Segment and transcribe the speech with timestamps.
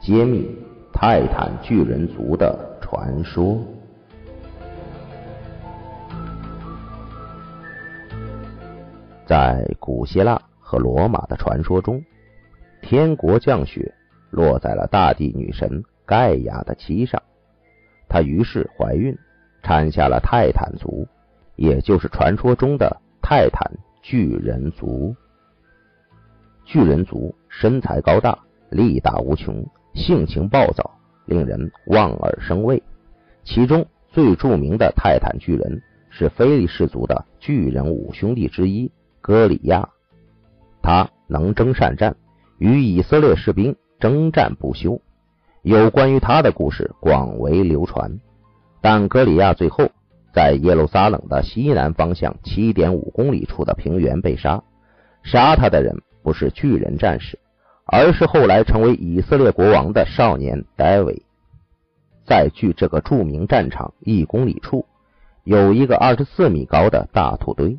[0.00, 0.48] 揭秘
[0.94, 3.62] 泰坦巨人族的传说。
[9.26, 12.02] 在古希腊和罗马的传说中，
[12.80, 13.94] 天国降雪
[14.30, 17.22] 落在了大地女神盖亚的膝上，
[18.08, 19.16] 她于是怀孕，
[19.62, 21.06] 产下了泰坦族，
[21.56, 23.70] 也就是传说中的泰坦
[24.00, 25.14] 巨人族。
[26.64, 28.38] 巨人族身材高大，
[28.70, 29.64] 力大无穷，
[30.00, 32.82] 性情暴躁，令人望而生畏。
[33.44, 38.90] 其中最著名的泰坦巨人是菲利士族的巨人五兄弟之一。
[39.20, 39.90] 哥里亚，
[40.82, 42.16] 他能征善战，
[42.58, 45.00] 与以色列士兵征战不休。
[45.62, 48.18] 有关于他的故事广为流传。
[48.80, 49.90] 但哥里亚最后
[50.32, 54.62] 在耶路撒冷的西南方向七点五公里处的平原被杀。
[55.22, 57.38] 杀他的人不是巨人战士，
[57.92, 61.22] 而是后来成为以色列国王的少年戴维。
[62.24, 64.86] 在距这个著名战场一公里处，
[65.42, 67.76] 有一个二十四米高的大土堆。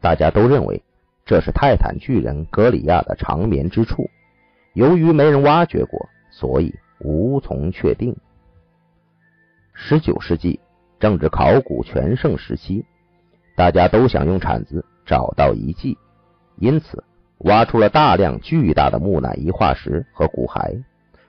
[0.00, 0.82] 大家都认为
[1.26, 4.08] 这是泰坦巨人格里亚的长眠之处，
[4.72, 8.16] 由于没人挖掘过，所以无从确定。
[9.74, 10.60] 十九世纪
[10.98, 12.86] 正值考古全盛时期，
[13.54, 15.98] 大家都想用铲子找到遗迹，
[16.56, 17.04] 因此
[17.44, 20.82] 挖出了大量巨大的木乃伊化石和骨骸。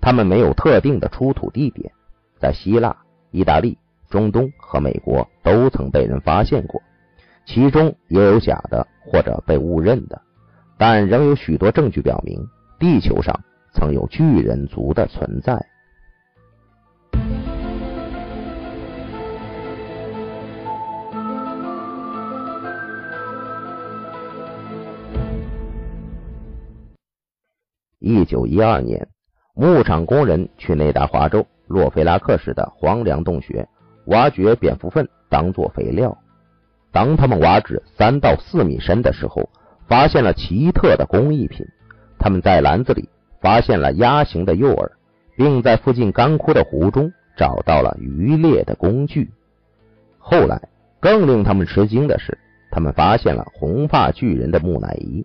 [0.00, 1.92] 它们没有特定的出土地点，
[2.38, 2.96] 在希腊、
[3.30, 3.78] 意大利、
[4.10, 6.82] 中东和美国都曾被人发现过。
[7.46, 10.20] 其中也有假的或者被误认的，
[10.76, 13.40] 但仍有许多证据表明地球上
[13.72, 15.66] 曾有巨人族的存在。
[28.06, 29.08] 一九一二年，
[29.54, 33.66] 牧场工人去内达华州洛菲拉克市的荒凉洞穴
[34.08, 36.14] 挖掘蝙蝠粪，当做肥料。
[36.92, 39.48] 当他们挖至三到四米深的时候，
[39.88, 41.66] 发现了奇特的工艺品。
[42.18, 43.08] 他们在篮子里
[43.40, 44.90] 发现了鸭形的诱饵，
[45.38, 49.30] 并在附近干枯的湖中找到了渔猎的工具。
[50.18, 50.60] 后来，
[51.00, 52.36] 更令他们吃惊的是，
[52.70, 55.24] 他们发现了红发巨人的木乃伊。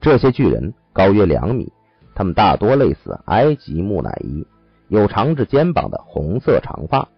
[0.00, 1.72] 这些巨人高约两米，
[2.16, 4.44] 他们大多类似埃及木乃伊，
[4.88, 7.08] 有长至肩膀的红色长发。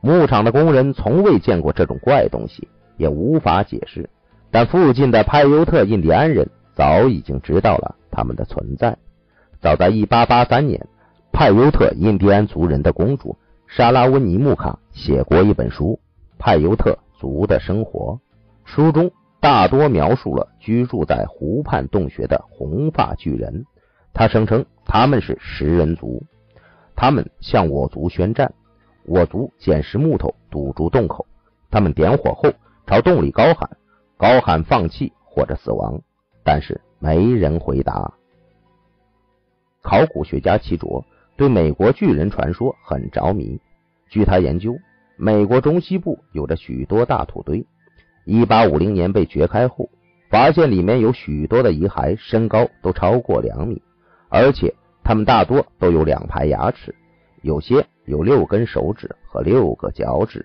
[0.00, 2.66] 牧场的工人从未见过这种怪东西。
[2.98, 4.08] 也无法解释，
[4.50, 8.96] 但附近的派尤特印第安人早已经知道了他们的存在。
[9.60, 10.86] 早在1883年，
[11.30, 13.36] 派尤特印第安族人的公主
[13.66, 16.00] 莎拉温尼穆卡写过一本书
[16.38, 18.18] 《派尤特族的生活》，
[18.74, 23.66] 书中大多描述了居住在湖畔洞穴的红发巨人。
[24.18, 26.24] 他声称他们是食人族，
[26.94, 28.50] 他们向我族宣战，
[29.04, 31.26] 我族捡拾木头堵住洞口，
[31.70, 32.50] 他们点火后。
[32.86, 33.76] 朝洞里高喊，
[34.16, 36.00] 高喊放弃或者死亡，
[36.42, 38.14] 但是没人回答。
[39.82, 41.04] 考古学家齐卓
[41.36, 43.60] 对美国巨人传说很着迷。
[44.08, 44.78] 据他研究，
[45.18, 47.66] 美国中西部有着许多大土堆。
[48.24, 49.90] 一八五零年被掘开后，
[50.30, 53.82] 发现里面有许多的遗骸，身高都超过两米，
[54.28, 56.94] 而且他们大多都有两排牙齿，
[57.42, 60.44] 有些有六根手指和六个脚趾。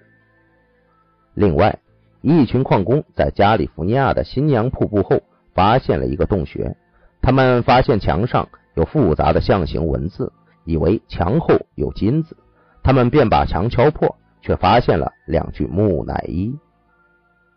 [1.34, 1.80] 另外，
[2.22, 6.76] 一群矿工在加利福尼亚的新娘瀑布后发现了一个洞穴，
[7.22, 10.32] 他们发现墙上有复杂的象形文字，
[10.66, 12.38] 以为墙后有金子，
[12.84, 16.56] 他们便把墙敲破，却发现了两具木乃伊。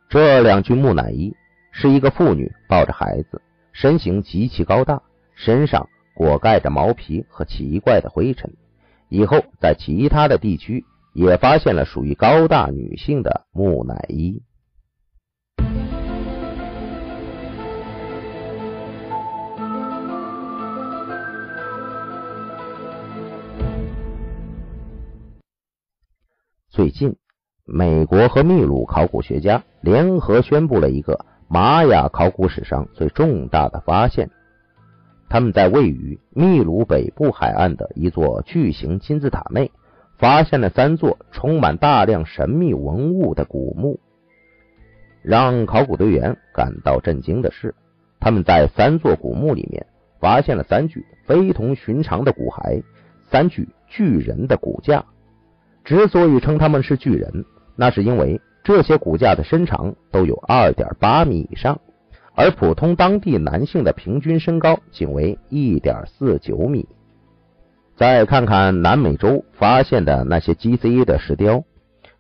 [0.09, 1.34] 这两具木乃伊
[1.71, 3.43] 是一个妇女抱着孩子，
[3.73, 5.03] 身形极其高大，
[5.34, 8.55] 身上裹盖着毛皮和奇怪的灰尘。
[9.09, 14.43] 以后在其他的地区也发现了属于高大女性的木乃伊。
[26.71, 27.15] 最近，
[27.65, 34.28] 美国和秘鲁考古学家联合宣布了一个玛雅考古史上最重大的发现。
[35.34, 39.72] 他们在位于秘鲁北部海岸的一座巨型金字塔内，
[40.16, 43.98] 发现了三座充满大量神秘文物的古墓。
[45.22, 47.75] 让考古队员感到震惊的是，
[48.21, 49.84] 他们在三座古墓里面
[50.21, 52.84] 发现了三具非同寻常的骨骸，
[53.28, 55.04] 三具巨人的骨架。
[55.83, 57.45] 之所以称他们是巨人，
[57.75, 61.81] 那是因为这些骨架的身长都有二点八米以上，
[62.34, 66.89] 而普通当地男性的平均身高仅为一点四九米。
[67.97, 71.63] 再看看南美洲发现的那些 GCA 的石雕，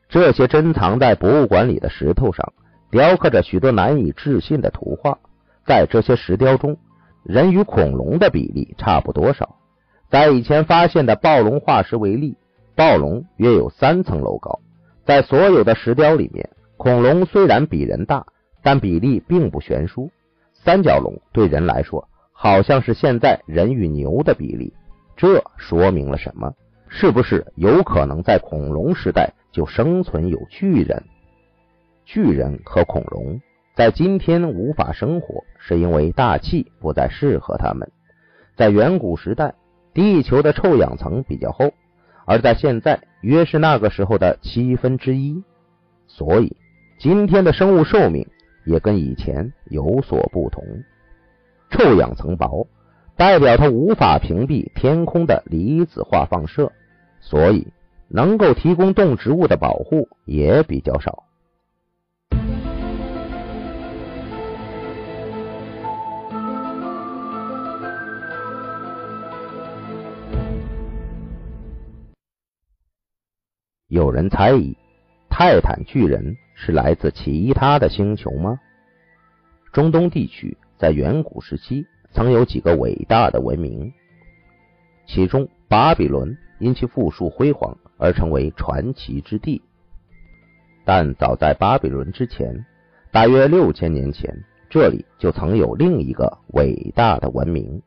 [0.08, 2.52] 这些珍藏在博物馆里的石头上，
[2.90, 5.18] 雕刻着许多难以置信的图画。
[5.66, 6.76] 在这些石雕中，
[7.24, 9.56] 人与恐龙的比例差不多少。
[10.10, 12.36] 在以前发现的暴龙化石为例，
[12.76, 14.60] 暴龙约有三层楼高。
[15.04, 18.26] 在所有的石雕里面，恐龙虽然比人大，
[18.64, 20.10] 但比例并不悬殊。
[20.52, 24.72] 三角龙对人来说，好像是现在人与牛的比例。
[25.16, 26.52] 这说明了什么？
[26.88, 31.02] 是不是有可能在恐龙时代就生存有巨人？
[32.04, 33.40] 巨人和恐龙
[33.74, 37.90] 在今天无法生活，是因为大气不再适合它们。
[38.56, 39.54] 在远古时代，
[39.92, 41.72] 地球的臭氧层比较厚，
[42.24, 45.42] 而在现在约是那个时候的七分之一，
[46.06, 46.56] 所以
[46.98, 48.26] 今天的生物寿命
[48.64, 50.64] 也跟以前有所不同。
[51.70, 52.66] 臭氧层薄。
[53.16, 56.72] 代表它无法屏蔽天空的离子化放射，
[57.20, 57.68] 所以
[58.08, 61.22] 能够提供动植物的保护也比较少。
[73.86, 74.76] 有人猜疑
[75.36, 78.60] 泰坦巨人是来自其他的星球吗？
[79.72, 81.84] 中东地区在远古时期。
[82.12, 83.92] 曾有几个伟大的文明，
[85.08, 89.60] 其中巴比伦因其富庶辉煌而成为传奇之地。
[90.84, 92.64] 但早在巴比伦之前，
[93.10, 94.32] 大约六千年前，
[94.70, 97.82] 这里就曾有另一个伟大的文明，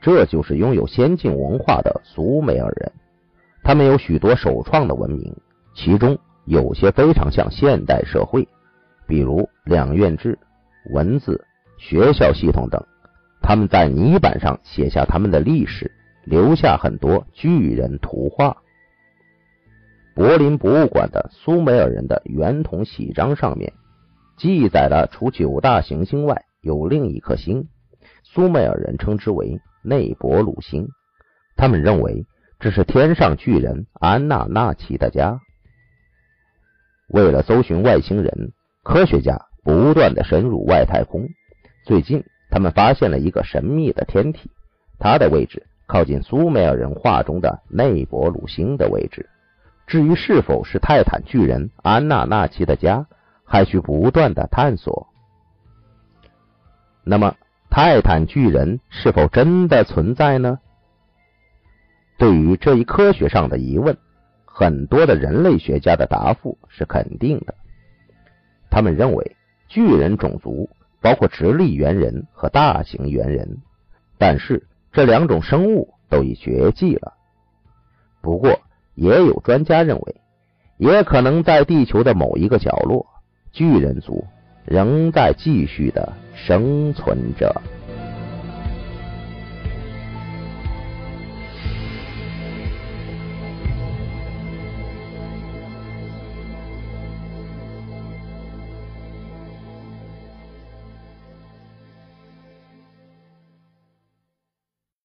[0.00, 2.92] 这就是拥有先进文化的苏美尔人。
[3.62, 5.32] 他们有许多首创的文明，
[5.76, 8.48] 其中有些非常像现代社会，
[9.06, 10.38] 比如两院制、
[10.92, 11.44] 文字、
[11.78, 12.84] 学校系统等。
[13.42, 15.90] 他们在泥板上写下他们的历史，
[16.24, 18.56] 留下很多巨人图画。
[20.14, 23.72] 柏林博物馆的苏美尔人的圆筒喜章上面
[24.36, 27.68] 记载了，除九大行星外，有另一颗星，
[28.22, 30.88] 苏美尔人称之为内伯鲁星。
[31.56, 32.26] 他们认为
[32.58, 35.40] 这是天上巨人安纳纳奇的家。
[37.10, 38.52] 为了搜寻外星人，
[38.82, 41.28] 科学家不断的深入外太空。
[41.84, 42.24] 最近。
[42.52, 44.50] 他们发现了一个神秘的天体，
[44.98, 49.30] 它的位置靠近苏美尔人画中的内伯鲁星的位置。
[49.86, 53.06] 至于是否是泰坦巨人安纳纳奇的家，
[53.44, 55.06] 还需不断的探索。
[57.04, 57.36] 那么，
[57.70, 60.58] 泰坦巨人是否真的存在呢？
[62.18, 63.96] 对于这一科学上的疑问，
[64.60, 67.54] 很多的人类学家的答复是肯定的。
[68.68, 69.34] 他们认为，
[69.68, 70.68] 巨人种族。
[71.02, 73.62] 包括直立猿人和大型猿人，
[74.18, 77.14] 但是这两种生物都已绝迹了。
[78.20, 78.60] 不过，
[78.94, 80.20] 也有专家认为，
[80.76, 83.06] 也可能在地球的某一个角落，
[83.50, 84.26] 巨人族
[84.66, 87.62] 仍在继续的生存着。